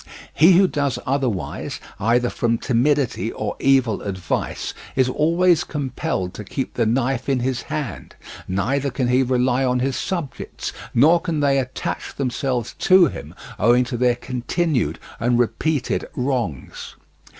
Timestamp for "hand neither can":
7.61-9.09